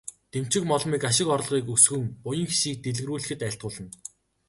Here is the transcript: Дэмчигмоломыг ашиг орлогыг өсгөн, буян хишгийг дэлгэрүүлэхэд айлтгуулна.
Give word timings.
Дэмчигмоломыг 0.31 1.03
ашиг 1.09 1.27
орлогыг 1.35 1.67
өсгөн, 1.75 2.05
буян 2.23 2.47
хишгийг 2.49 2.77
дэлгэрүүлэхэд 2.81 3.41
айлтгуулна. 3.45 3.89